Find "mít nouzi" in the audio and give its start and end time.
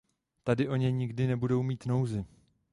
1.63-2.25